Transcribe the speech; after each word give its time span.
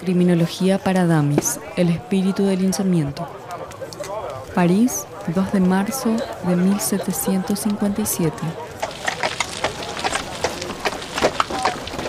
Criminología 0.00 0.78
para 0.78 1.06
Damis, 1.06 1.58
el 1.76 1.88
espíritu 1.90 2.44
del 2.44 2.62
linchamiento. 2.62 3.28
París, 4.54 5.04
2 5.34 5.52
de 5.52 5.60
marzo 5.60 6.16
de 6.46 6.56
1757. 6.56 8.32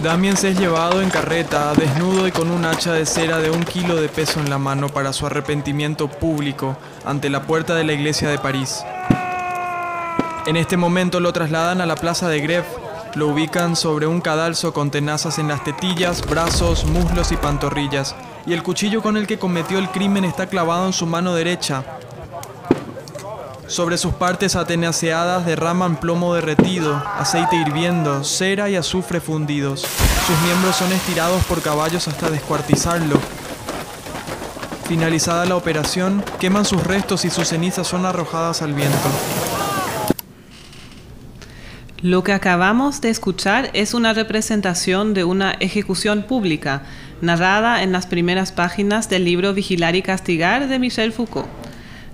Damiens 0.02 0.44
es 0.46 0.58
llevado 0.58 1.02
en 1.02 1.10
carreta, 1.10 1.74
desnudo 1.74 2.28
y 2.28 2.32
con 2.32 2.52
un 2.52 2.64
hacha 2.64 2.94
de 2.94 3.06
cera 3.06 3.40
de 3.40 3.52
un 3.52 3.64
kilo 3.64 3.96
de 3.96 4.08
peso 4.08 4.40
en 4.40 4.50
la 4.50 4.58
mano 4.58 4.88
para 4.90 5.12
su 5.12 5.26
arrepentimiento 5.26 6.08
público 6.08 6.78
ante 7.06 7.30
la 7.30 7.42
puerta 7.44 7.76
de 7.76 7.84
la 7.84 7.94
iglesia 7.94 8.30
de 8.30 8.38
París. 8.38 8.84
En 10.46 10.56
este 10.56 10.78
momento 10.78 11.20
lo 11.20 11.34
trasladan 11.34 11.82
a 11.82 11.86
la 11.86 11.96
plaza 11.96 12.30
de 12.30 12.40
Greve, 12.40 12.66
lo 13.16 13.28
ubican 13.28 13.76
sobre 13.76 14.08
un 14.08 14.22
cadalso 14.22 14.74
con 14.74 14.92
tenazas 14.92 15.40
en 15.40 15.48
las 15.48 15.64
tetillas, 15.64 16.22
brazos, 16.28 16.86
muslos 16.86 17.32
y 17.32 17.38
pantorrillas, 17.38 18.16
y 18.46 18.54
el 18.54 18.64
cuchillo 18.64 19.02
con 19.02 19.18
el 19.18 19.28
que 19.28 19.40
cometió 19.40 19.80
el 19.80 19.90
crimen 19.90 20.26
está 20.26 20.48
clavado 20.48 20.86
en 20.86 20.94
su 20.94 21.06
mano 21.06 21.34
derecha, 21.34 21.84
sobre 23.70 24.00
sus 24.00 24.16
partes 24.16 24.56
atenaceadas 24.56 25.46
derraman 25.46 25.98
plomo 25.98 26.34
derretido, 26.34 26.96
aceite 27.20 27.56
hirviendo, 27.56 28.24
cera 28.24 28.68
y 28.68 28.76
azufre 28.76 29.22
fundidos. 29.22 29.82
Sus 29.82 30.40
miembros 30.44 30.76
son 30.76 30.92
estirados 30.92 31.44
por 31.44 31.62
caballos 31.62 32.08
hasta 32.08 32.32
descuartizarlo. 32.32 33.20
Finalizada 34.88 35.46
la 35.46 35.56
operación, 35.56 36.24
queman 36.40 36.66
sus 36.66 36.84
restos 36.84 37.26
y 37.26 37.30
sus 37.30 37.48
cenizas 37.48 37.86
son 37.86 38.08
arrojadas 38.08 38.64
al 38.64 38.74
viento. 38.74 39.08
Lo 42.02 42.24
que 42.24 42.32
acabamos 42.32 43.02
de 43.02 43.10
escuchar 43.10 43.72
es 43.74 43.94
una 43.94 44.14
representación 44.14 45.14
de 45.14 45.26
una 45.26 45.52
ejecución 45.60 46.24
pública, 46.24 46.84
narrada 47.20 47.84
en 47.84 47.92
las 47.92 48.08
primeras 48.08 48.54
páginas 48.54 49.10
del 49.10 49.26
libro 49.26 49.54
Vigilar 49.54 49.98
y 49.98 50.02
Castigar 50.02 50.70
de 50.70 50.80
Michel 50.80 51.12
Foucault. 51.12 51.50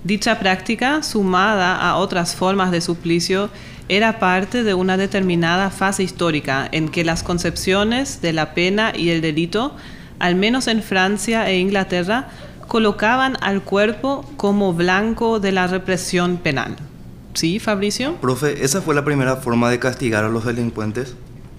Dicha 0.02 0.40
práctica, 0.40 1.04
sumada 1.04 1.76
a 1.76 1.98
otras 1.98 2.34
formas 2.34 2.72
de 2.72 2.80
suplicio, 2.80 3.48
era 3.88 4.18
parte 4.18 4.64
de 4.64 4.74
una 4.74 4.96
determinada 4.96 5.70
fase 5.70 6.02
histórica 6.02 6.68
en 6.72 6.88
que 6.88 7.04
las 7.04 7.22
concepciones 7.22 8.20
de 8.20 8.32
la 8.32 8.54
pena 8.54 8.92
y 8.92 9.10
el 9.10 9.20
delito, 9.20 9.76
al 10.18 10.34
menos 10.34 10.66
en 10.66 10.82
Francia 10.82 11.48
e 11.48 11.60
Inglaterra, 11.60 12.26
colocaban 12.66 13.36
al 13.40 13.62
cuerpo 13.62 14.28
como 14.36 14.72
blanco 14.74 15.38
de 15.38 15.52
la 15.52 15.68
represión 15.68 16.38
penal. 16.38 16.74
¿Sí, 17.36 17.58
Fabricio? 17.58 18.16
Profe, 18.16 18.64
¿esa 18.64 18.80
fue 18.80 18.94
la 18.94 19.04
primera 19.04 19.36
forma 19.36 19.68
de 19.68 19.78
castigar 19.78 20.24
a 20.24 20.30
los 20.30 20.46
delincuentes? 20.46 21.14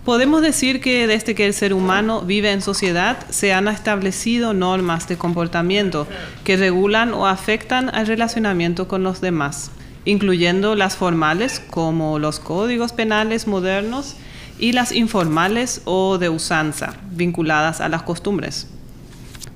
Podemos 0.06 0.42
decir 0.42 0.82
que 0.82 1.06
desde 1.06 1.36
que 1.36 1.46
el 1.46 1.54
ser 1.54 1.72
humano 1.72 2.24
vive 2.24 2.52
en 2.52 2.64
sociedad 2.64 3.20
se 3.30 3.54
han 3.54 3.68
establecido 3.68 4.56
normas 4.56 5.08
de 5.08 5.18
comportamiento 5.18 6.08
que 6.44 6.58
regulan 6.58 7.14
o 7.14 7.28
afectan 7.28 7.94
al 7.94 8.08
relacionamiento 8.08 8.88
con 8.88 9.04
los 9.04 9.22
demás, 9.22 9.70
incluyendo 10.04 10.74
las 10.74 10.96
formales 10.96 11.60
como 11.70 12.18
los 12.18 12.40
códigos 12.40 12.92
penales 12.92 13.46
modernos 13.46 14.16
y 14.58 14.72
las 14.72 14.92
informales 14.92 15.82
o 15.86 16.18
de 16.18 16.30
usanza, 16.30 16.96
vinculadas 17.12 17.82
a 17.82 17.90
las 17.90 18.02
costumbres. 18.02 18.66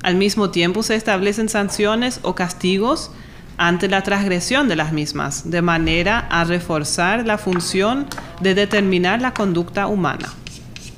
Al 0.03 0.17
mismo 0.17 0.51
tiempo 0.51 0.83
se 0.83 0.93
establecen 0.93 1.49
sanciones 1.49 2.19
o 2.21 2.35
castigos 2.35 3.09
ante 3.57 3.87
la 3.87 4.01
transgresión 4.01 4.67
de 4.67 4.75
las 4.75 4.91
mismas, 4.91 5.49
de 5.49 5.61
manera 5.61 6.27
a 6.29 6.43
reforzar 6.43 7.25
la 7.25 7.37
función 7.37 8.07
de 8.39 8.55
determinar 8.55 9.21
la 9.21 9.33
conducta 9.33 9.87
humana. 9.87 10.29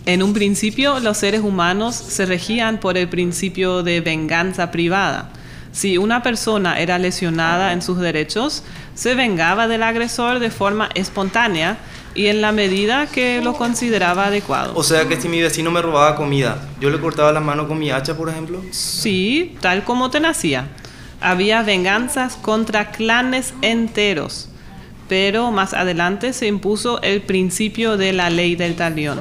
En 0.05 0.21
un 0.21 0.33
principio, 0.33 0.99
los 0.99 1.17
seres 1.17 1.41
humanos 1.41 1.95
se 1.95 2.25
regían 2.25 2.79
por 2.79 2.97
el 2.97 3.07
principio 3.07 3.83
de 3.83 4.01
venganza 4.01 4.69
privada. 4.69 5.29
Si 5.71 5.97
una 5.97 6.21
persona 6.21 6.79
era 6.79 6.99
lesionada 6.99 7.73
en 7.73 7.81
sus 7.81 7.99
derechos, 7.99 8.63
se 8.95 9.15
vengaba 9.15 9.67
del 9.67 9.81
agresor 9.81 10.39
de 10.39 10.51
forma 10.51 10.89
espontánea 10.93 11.77
y 12.15 12.27
en 12.27 12.41
la 12.41 12.51
medida 12.51 13.07
que 13.07 13.41
lo 13.41 13.53
consideraba 13.53 14.27
adecuado. 14.27 14.73
O 14.75 14.83
sea 14.83 15.07
que 15.07 15.19
si 15.19 15.29
mi 15.29 15.41
vecino 15.41 15.71
me 15.71 15.81
robaba 15.81 16.15
comida, 16.15 16.69
¿yo 16.79 16.89
le 16.89 16.99
cortaba 16.99 17.31
la 17.31 17.39
mano 17.39 17.67
con 17.67 17.79
mi 17.79 17.89
hacha, 17.89 18.15
por 18.15 18.29
ejemplo? 18.29 18.61
Sí, 18.71 19.57
tal 19.61 19.83
como 19.83 20.11
te 20.11 20.19
nacía. 20.19 20.67
Había 21.23 21.63
venganzas 21.63 22.35
contra 22.35 22.91
clanes 22.91 23.55
enteros, 23.63 24.49
pero 25.09 25.49
más 25.49 25.73
adelante 25.73 26.33
se 26.33 26.45
impuso 26.45 27.01
el 27.01 27.23
principio 27.23 27.97
de 27.97 28.13
la 28.13 28.29
ley 28.29 28.55
del 28.55 28.75
talión 28.75 29.19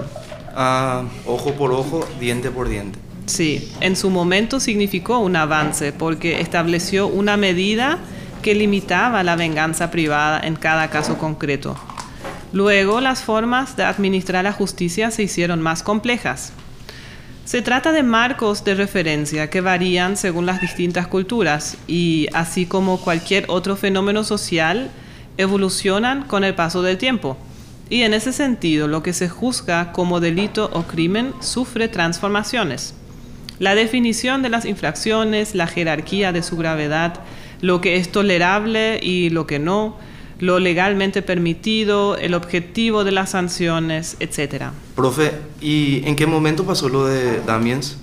ojo 1.27 1.53
por 1.55 1.73
ojo, 1.73 2.07
diente 2.21 2.51
por 2.51 2.69
diente. 2.69 2.99
Sí, 3.27 3.73
en 3.81 3.97
su 3.97 4.11
momento 4.11 4.61
significó 4.61 5.19
un 5.19 5.37
avance 5.37 5.93
porque 5.93 6.41
estableció 6.41 7.07
una 7.07 7.37
medida 7.37 7.99
que 8.43 8.55
limitaba 8.55 9.23
la 9.23 9.37
venganza 9.37 9.91
privada 9.91 10.41
en 10.41 10.57
cada 10.57 10.91
caso 10.91 11.19
concreto. 11.19 11.77
Luego 12.53 13.01
las 13.01 13.23
formas 13.23 13.77
de 13.77 13.85
administrar 13.85 14.45
la 14.45 14.53
justicia 14.53 15.11
se 15.11 15.23
hicieron 15.23 15.63
más 15.63 15.83
complejas. 15.83 16.53
Se 17.45 17.61
trata 17.61 17.91
de 17.91 18.05
marcos 18.05 18.65
de 18.65 18.75
referencia 18.77 19.51
que 19.51 19.61
varían 19.61 20.17
según 20.17 20.47
las 20.47 20.61
distintas 20.61 21.09
culturas 21.09 21.77
y, 21.89 22.29
así 22.35 22.67
como 22.67 23.01
cualquier 23.01 23.47
otro 23.49 23.75
fenómeno 23.77 24.23
social, 24.23 24.91
evolucionan 25.37 26.23
con 26.23 26.45
el 26.45 26.55
paso 26.55 26.83
del 26.83 26.99
tiempo. 26.99 27.37
Y 27.91 28.03
en 28.03 28.15
ese 28.15 28.33
sentido, 28.33 28.87
lo 28.87 29.03
que 29.03 29.13
se 29.13 29.29
juzga 29.29 29.93
como 29.93 30.21
delito 30.21 30.71
o 30.73 30.85
crimen 30.85 31.35
sufre 31.41 31.89
transformaciones. 31.89 32.95
La 33.59 33.75
definición 33.75 34.43
de 34.43 34.49
las 34.49 34.65
infracciones, 34.65 35.55
la 35.57 35.67
jerarquía 35.67 36.33
de 36.33 36.43
su 36.45 36.57
gravedad, 36.57 37.21
lo 37.61 37.81
que 37.81 37.97
es 37.97 38.11
tolerable 38.11 39.01
y 39.03 39.31
lo 39.31 39.47
que 39.47 39.59
no, 39.59 39.97
lo 40.43 40.59
legalmente 40.59 41.23
permitido, 41.23 42.17
el 42.17 42.35
objetivo 42.35 43.05
de 43.05 43.13
las 43.13 43.31
sanciones, 43.31 44.17
etc. 44.19 44.73
Profe, 44.97 45.35
¿y 45.61 46.03
en 46.05 46.17
qué 46.17 46.27
momento 46.27 46.65
pasó 46.65 46.89
lo 46.89 47.07
de 47.07 47.41
Damiens? 47.43 47.97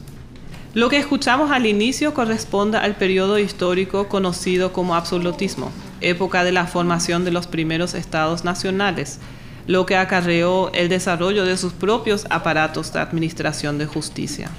Lo 0.73 0.87
que 0.87 0.95
escuchamos 0.95 1.51
al 1.51 1.65
inicio 1.65 2.13
corresponde 2.13 2.77
al 2.77 2.95
periodo 2.95 3.39
histórico 3.39 4.07
conocido 4.07 4.71
como 4.71 4.95
absolutismo, 4.95 5.69
época 5.99 6.45
de 6.45 6.53
la 6.53 6.65
formación 6.65 7.25
de 7.25 7.31
los 7.31 7.45
primeros 7.45 7.93
estados 7.93 8.45
nacionales, 8.45 9.19
lo 9.67 9.85
que 9.85 9.97
acarreó 9.97 10.71
el 10.71 10.87
desarrollo 10.87 11.43
de 11.43 11.57
sus 11.57 11.73
propios 11.73 12.25
aparatos 12.29 12.93
de 12.93 13.01
administración 13.01 13.77
de 13.77 13.85
justicia. 13.85 14.49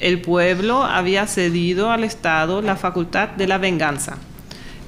El 0.00 0.20
pueblo 0.20 0.84
había 0.84 1.26
cedido 1.26 1.90
al 1.90 2.04
Estado 2.04 2.60
la 2.60 2.76
facultad 2.76 3.30
de 3.30 3.48
la 3.48 3.56
venganza. 3.56 4.18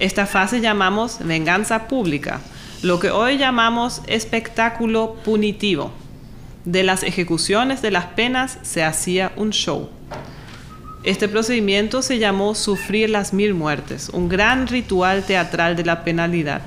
Esta 0.02 0.26
fase 0.26 0.60
llamamos 0.60 1.18
venganza 1.20 1.86
pública, 1.86 2.40
lo 2.82 2.98
que 2.98 3.12
hoy 3.12 3.38
llamamos 3.38 4.02
espectáculo 4.08 5.14
punitivo. 5.24 5.92
De 6.64 6.82
las 6.82 7.04
ejecuciones 7.04 7.82
de 7.82 7.92
las 7.92 8.06
penas 8.06 8.58
se 8.62 8.82
hacía 8.82 9.30
un 9.36 9.50
show. 9.50 9.90
Este 11.04 11.28
procedimiento 11.28 12.02
se 12.02 12.18
llamó 12.18 12.56
sufrir 12.56 13.10
las 13.10 13.32
mil 13.32 13.54
muertes, 13.54 14.08
un 14.08 14.28
gran 14.28 14.66
ritual 14.66 15.22
teatral 15.22 15.76
de 15.76 15.84
la 15.84 16.02
penalidad. 16.02 16.62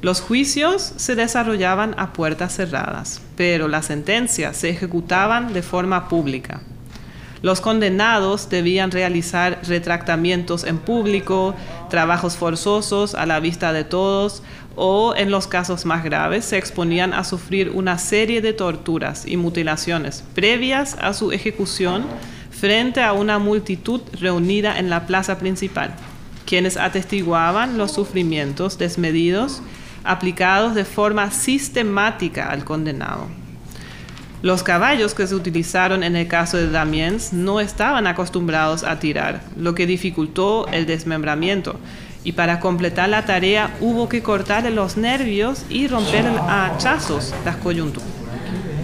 Los 0.00 0.20
juicios 0.20 0.94
se 0.96 1.14
desarrollaban 1.14 1.94
a 1.96 2.12
puertas 2.12 2.56
cerradas, 2.56 3.22
pero 3.36 3.68
las 3.68 3.86
sentencias 3.86 4.56
se 4.56 4.70
ejecutaban 4.70 5.52
de 5.52 5.62
forma 5.62 6.08
pública. 6.08 6.60
Los 7.40 7.60
condenados 7.60 8.48
debían 8.48 8.90
realizar 8.90 9.60
retractamientos 9.66 10.64
en 10.64 10.78
público, 10.78 11.54
trabajos 11.88 12.36
forzosos 12.36 13.14
a 13.14 13.26
la 13.26 13.38
vista 13.38 13.72
de 13.72 13.84
todos 13.84 14.42
o, 14.74 15.14
en 15.16 15.30
los 15.30 15.46
casos 15.46 15.84
más 15.84 16.02
graves, 16.04 16.44
se 16.44 16.58
exponían 16.58 17.12
a 17.12 17.24
sufrir 17.24 17.70
una 17.74 17.98
serie 17.98 18.40
de 18.40 18.52
torturas 18.52 19.26
y 19.26 19.36
mutilaciones 19.36 20.24
previas 20.34 20.96
a 21.00 21.12
su 21.14 21.32
ejecución 21.32 22.06
frente 22.50 23.02
a 23.02 23.12
una 23.12 23.38
multitud 23.38 24.00
reunida 24.20 24.78
en 24.78 24.90
la 24.90 25.06
plaza 25.06 25.38
principal, 25.38 25.94
quienes 26.44 26.76
atestiguaban 26.76 27.78
los 27.78 27.92
sufrimientos 27.92 28.78
desmedidos 28.78 29.62
aplicados 30.02 30.74
de 30.74 30.84
forma 30.84 31.30
sistemática 31.30 32.50
al 32.50 32.64
condenado. 32.64 33.28
Los 34.40 34.62
caballos 34.62 35.14
que 35.14 35.26
se 35.26 35.34
utilizaron 35.34 36.04
en 36.04 36.14
el 36.14 36.28
caso 36.28 36.58
de 36.58 36.70
Damiens 36.70 37.32
no 37.32 37.58
estaban 37.58 38.06
acostumbrados 38.06 38.84
a 38.84 39.00
tirar, 39.00 39.42
lo 39.56 39.74
que 39.74 39.84
dificultó 39.84 40.68
el 40.68 40.86
desmembramiento. 40.86 41.80
Y 42.22 42.32
para 42.32 42.60
completar 42.60 43.08
la 43.08 43.26
tarea 43.26 43.76
hubo 43.80 44.08
que 44.08 44.22
cortar 44.22 44.70
los 44.70 44.96
nervios 44.96 45.64
y 45.68 45.88
romper 45.88 46.24
a 46.26 46.66
hachazos 46.66 47.34
las 47.44 47.56
coyunturas. 47.56 48.08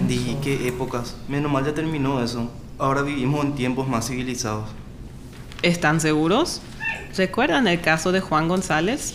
Di, 0.05 0.35
qué 0.43 0.67
épocas. 0.67 1.15
Menos 1.29 1.49
mal 1.49 1.65
ya 1.65 1.73
terminó 1.73 2.21
eso. 2.21 2.51
Ahora 2.77 3.01
vivimos 3.01 3.45
en 3.45 3.55
tiempos 3.55 3.87
más 3.87 4.07
civilizados. 4.07 4.69
¿Están 5.61 6.01
seguros? 6.01 6.61
¿Recuerdan 7.15 7.67
el 7.69 7.79
caso 7.79 8.11
de 8.11 8.19
Juan 8.19 8.49
González? 8.49 9.13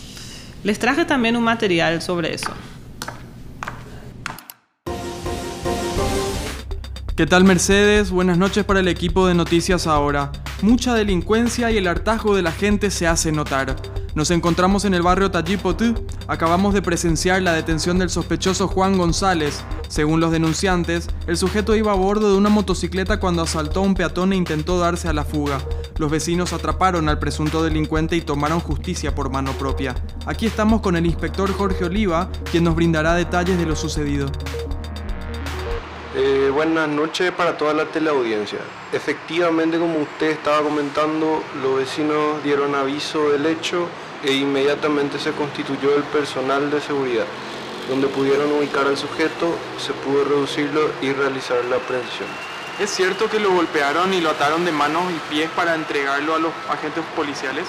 Les 0.63 0.79
traje 0.79 1.05
también 1.05 1.35
un 1.37 1.43
material 1.43 2.01
sobre 2.01 2.33
eso. 2.33 2.51
¿Qué 7.21 7.27
tal 7.27 7.43
Mercedes? 7.43 8.09
Buenas 8.09 8.39
noches 8.39 8.65
para 8.65 8.79
el 8.79 8.87
equipo 8.87 9.27
de 9.27 9.35
Noticias 9.35 9.85
Ahora. 9.85 10.31
Mucha 10.63 10.95
delincuencia 10.95 11.69
y 11.69 11.77
el 11.77 11.85
hartazgo 11.85 12.35
de 12.35 12.41
la 12.41 12.51
gente 12.51 12.89
se 12.89 13.05
hace 13.05 13.31
notar. 13.31 13.75
Nos 14.15 14.31
encontramos 14.31 14.85
en 14.85 14.95
el 14.95 15.03
barrio 15.03 15.29
Tallipotú. 15.29 16.03
Acabamos 16.27 16.73
de 16.73 16.81
presenciar 16.81 17.43
la 17.43 17.53
detención 17.53 17.99
del 17.99 18.09
sospechoso 18.09 18.67
Juan 18.67 18.97
González. 18.97 19.63
Según 19.87 20.19
los 20.19 20.31
denunciantes, 20.31 21.09
el 21.27 21.37
sujeto 21.37 21.75
iba 21.75 21.91
a 21.91 21.95
bordo 21.95 22.31
de 22.31 22.37
una 22.39 22.49
motocicleta 22.49 23.19
cuando 23.19 23.43
asaltó 23.43 23.81
a 23.81 23.83
un 23.83 23.93
peatón 23.93 24.33
e 24.33 24.37
intentó 24.37 24.79
darse 24.79 25.07
a 25.07 25.13
la 25.13 25.23
fuga. 25.23 25.59
Los 25.99 26.09
vecinos 26.09 26.53
atraparon 26.53 27.07
al 27.07 27.19
presunto 27.19 27.63
delincuente 27.63 28.15
y 28.15 28.21
tomaron 28.21 28.61
justicia 28.61 29.13
por 29.13 29.29
mano 29.29 29.51
propia. 29.51 29.93
Aquí 30.25 30.47
estamos 30.47 30.81
con 30.81 30.95
el 30.95 31.05
inspector 31.05 31.53
Jorge 31.53 31.85
Oliva, 31.85 32.31
quien 32.49 32.63
nos 32.63 32.75
brindará 32.75 33.13
detalles 33.13 33.59
de 33.59 33.67
lo 33.67 33.75
sucedido. 33.75 34.25
Eh, 36.13 36.49
buenas 36.53 36.89
noches 36.89 37.31
para 37.31 37.57
toda 37.57 37.73
la 37.73 37.85
teleaudiencia. 37.85 38.59
Efectivamente, 38.91 39.79
como 39.79 39.99
usted 39.99 40.31
estaba 40.31 40.61
comentando, 40.61 41.41
los 41.63 41.77
vecinos 41.77 42.43
dieron 42.43 42.75
aviso 42.75 43.29
del 43.29 43.45
hecho 43.45 43.87
e 44.21 44.33
inmediatamente 44.33 45.17
se 45.19 45.31
constituyó 45.31 45.95
el 45.95 46.03
personal 46.03 46.69
de 46.69 46.81
seguridad, 46.81 47.23
donde 47.87 48.07
pudieron 48.07 48.51
ubicar 48.51 48.87
al 48.87 48.97
sujeto, 48.97 49.55
se 49.77 49.93
pudo 49.93 50.25
reducirlo 50.25 50.91
y 51.01 51.13
realizar 51.13 51.63
la 51.69 51.77
aprehensión. 51.77 52.27
¿Es 52.77 52.89
cierto 52.89 53.29
que 53.29 53.39
lo 53.39 53.53
golpearon 53.53 54.13
y 54.13 54.19
lo 54.19 54.31
ataron 54.31 54.65
de 54.65 54.73
manos 54.73 55.03
y 55.13 55.33
pies 55.33 55.49
para 55.55 55.75
entregarlo 55.75 56.35
a 56.35 56.39
los 56.39 56.51
agentes 56.69 57.05
policiales? 57.15 57.65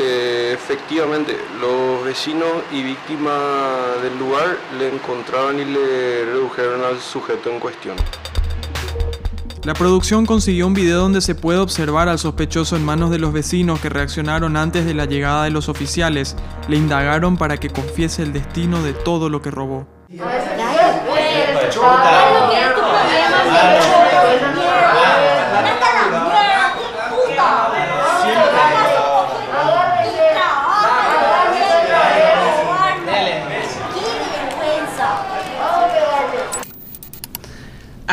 Eh, 0.00 0.52
efectivamente, 0.54 1.36
los 1.60 2.04
vecinos 2.04 2.48
y 2.70 2.82
víctimas 2.82 4.00
del 4.02 4.16
lugar 4.16 4.56
le 4.78 4.94
encontraron 4.94 5.58
y 5.58 5.64
le 5.64 6.24
redujeron 6.24 6.84
al 6.84 7.00
sujeto 7.00 7.50
en 7.50 7.58
cuestión. 7.58 7.96
La 9.64 9.74
producción 9.74 10.24
consiguió 10.24 10.68
un 10.68 10.74
video 10.74 11.00
donde 11.00 11.20
se 11.20 11.34
puede 11.34 11.58
observar 11.58 12.08
al 12.08 12.18
sospechoso 12.18 12.76
en 12.76 12.84
manos 12.84 13.10
de 13.10 13.18
los 13.18 13.32
vecinos 13.32 13.80
que 13.80 13.88
reaccionaron 13.88 14.56
antes 14.56 14.86
de 14.86 14.94
la 14.94 15.04
llegada 15.04 15.44
de 15.44 15.50
los 15.50 15.68
oficiales. 15.68 16.36
Le 16.68 16.76
indagaron 16.76 17.36
para 17.36 17.56
que 17.56 17.68
confiese 17.68 18.22
el 18.22 18.32
destino 18.32 18.82
de 18.82 18.92
todo 18.92 19.28
lo 19.28 19.42
que 19.42 19.50
robó. 19.50 19.86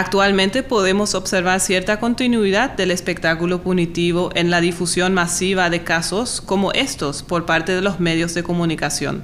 Actualmente 0.06 0.62
podemos 0.62 1.16
observar 1.16 1.60
cierta 1.60 2.00
continuidad 2.00 2.70
del 2.70 2.92
espectáculo 2.92 3.64
punitivo 3.64 4.30
en 4.36 4.52
la 4.52 4.62
difusión 4.62 5.16
masiva 5.16 5.72
de 5.72 5.84
casos 5.84 6.42
como 6.42 6.72
estos 6.74 7.24
por 7.24 7.48
parte 7.48 7.72
de 7.72 7.82
los 7.82 8.00
medios 8.00 8.36
de 8.36 8.44
comunicación. 8.44 9.24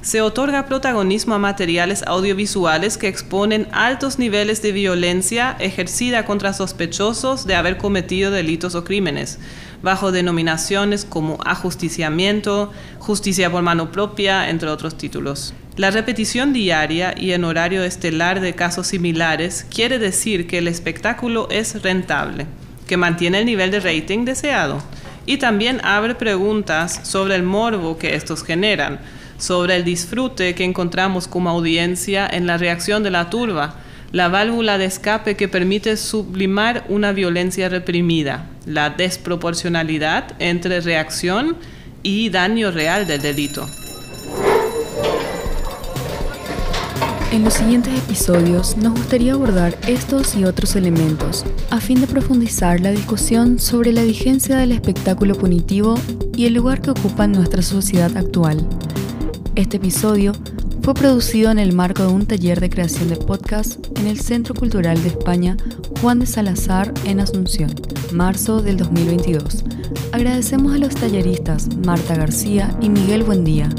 Se 0.00 0.20
otorga 0.20 0.66
protagonismo 0.66 1.36
a 1.36 1.38
materiales 1.38 2.02
audiovisuales 2.04 2.98
que 2.98 3.06
exponen 3.06 3.68
altos 3.70 4.18
niveles 4.18 4.60
de 4.60 4.72
violencia 4.72 5.56
ejercida 5.60 6.24
contra 6.24 6.52
sospechosos 6.52 7.46
de 7.46 7.54
haber 7.54 7.78
cometido 7.78 8.32
delitos 8.32 8.74
o 8.74 8.82
crímenes, 8.82 9.38
bajo 9.84 10.10
denominaciones 10.10 11.04
como 11.04 11.38
ajusticiamiento, 11.44 12.72
justicia 12.98 13.52
por 13.52 13.62
mano 13.62 13.92
propia, 13.92 14.50
entre 14.50 14.68
otros 14.68 14.98
títulos. 14.98 15.54
La 15.76 15.90
repetición 15.90 16.52
diaria 16.52 17.14
y 17.18 17.32
en 17.32 17.44
horario 17.44 17.82
estelar 17.82 18.40
de 18.40 18.54
casos 18.54 18.88
similares 18.88 19.64
quiere 19.74 19.98
decir 19.98 20.46
que 20.46 20.58
el 20.58 20.68
espectáculo 20.68 21.48
es 21.50 21.80
rentable, 21.80 22.46
que 22.86 22.98
mantiene 22.98 23.38
el 23.38 23.46
nivel 23.46 23.70
de 23.70 23.80
rating 23.80 24.26
deseado 24.26 24.82
y 25.24 25.38
también 25.38 25.80
abre 25.82 26.14
preguntas 26.14 27.00
sobre 27.04 27.36
el 27.36 27.42
morbo 27.42 27.96
que 27.96 28.14
estos 28.14 28.44
generan, 28.44 29.00
sobre 29.38 29.76
el 29.76 29.84
disfrute 29.84 30.54
que 30.54 30.64
encontramos 30.64 31.26
como 31.26 31.48
audiencia 31.48 32.28
en 32.30 32.46
la 32.46 32.58
reacción 32.58 33.02
de 33.02 33.10
la 33.10 33.30
turba, 33.30 33.76
la 34.12 34.28
válvula 34.28 34.76
de 34.76 34.84
escape 34.84 35.36
que 35.36 35.48
permite 35.48 35.96
sublimar 35.96 36.84
una 36.90 37.12
violencia 37.12 37.70
reprimida, 37.70 38.46
la 38.66 38.90
desproporcionalidad 38.90 40.34
entre 40.38 40.82
reacción 40.82 41.56
y 42.02 42.28
daño 42.28 42.72
real 42.72 43.06
del 43.06 43.22
delito. 43.22 43.66
En 47.32 47.44
los 47.44 47.54
siguientes 47.54 47.98
episodios 47.98 48.76
nos 48.76 48.92
gustaría 48.92 49.32
abordar 49.32 49.74
estos 49.88 50.34
y 50.34 50.44
otros 50.44 50.76
elementos 50.76 51.46
a 51.70 51.80
fin 51.80 51.98
de 52.02 52.06
profundizar 52.06 52.78
la 52.80 52.90
discusión 52.90 53.58
sobre 53.58 53.90
la 53.90 54.02
vigencia 54.02 54.58
del 54.58 54.70
espectáculo 54.70 55.34
punitivo 55.34 55.94
y 56.36 56.44
el 56.44 56.52
lugar 56.52 56.82
que 56.82 56.90
ocupa 56.90 57.24
en 57.24 57.32
nuestra 57.32 57.62
sociedad 57.62 58.14
actual. 58.18 58.68
Este 59.54 59.78
episodio 59.78 60.34
fue 60.82 60.92
producido 60.92 61.50
en 61.50 61.58
el 61.58 61.72
marco 61.72 62.02
de 62.02 62.12
un 62.12 62.26
taller 62.26 62.60
de 62.60 62.68
creación 62.68 63.08
de 63.08 63.16
podcast 63.16 63.78
en 63.98 64.08
el 64.08 64.20
Centro 64.20 64.54
Cultural 64.54 65.02
de 65.02 65.08
España 65.08 65.56
Juan 66.02 66.18
de 66.18 66.26
Salazar 66.26 66.92
en 67.06 67.18
Asunción, 67.18 67.74
marzo 68.12 68.60
del 68.60 68.76
2022. 68.76 69.64
Agradecemos 70.12 70.74
a 70.74 70.78
los 70.78 70.94
talleristas 70.94 71.74
Marta 71.76 72.14
García 72.14 72.76
y 72.82 72.90
Miguel 72.90 73.22
Buendía, 73.22 73.70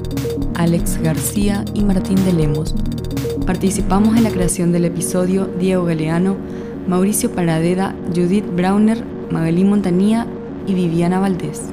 Alex 0.56 0.98
García 1.04 1.64
y 1.76 1.84
Martín 1.84 2.16
de 2.26 2.34
Lemos 2.34 2.74
Participamos 3.46 4.16
en 4.16 4.24
la 4.24 4.32
creación 4.32 4.72
del 4.72 4.86
episodio 4.86 5.48
Diego 5.60 5.84
Galeano, 5.84 6.38
Mauricio 6.88 7.30
Paradeda, 7.30 7.94
Judith 8.16 8.46
Brauner, 8.56 9.04
Magalí 9.32 9.66
Montanía 9.66 10.26
y 10.66 10.74
Viviana 10.74 11.20
Valdés. 11.20 11.64